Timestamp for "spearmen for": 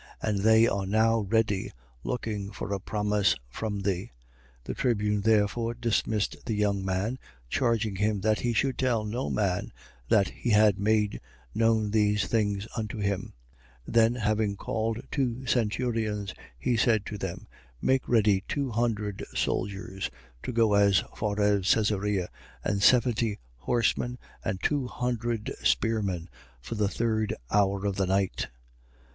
25.63-26.73